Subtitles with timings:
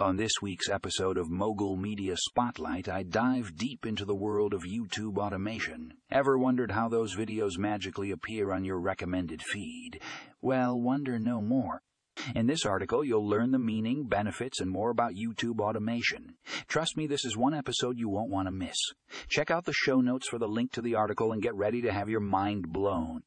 [0.00, 4.62] On this week's episode of Mogul Media Spotlight, I dive deep into the world of
[4.62, 5.92] YouTube automation.
[6.08, 9.98] Ever wondered how those videos magically appear on your recommended feed?
[10.40, 11.82] Well, wonder no more.
[12.32, 16.36] In this article, you'll learn the meaning, benefits, and more about YouTube automation.
[16.68, 18.78] Trust me, this is one episode you won't want to miss.
[19.28, 21.92] Check out the show notes for the link to the article and get ready to
[21.92, 23.22] have your mind blown.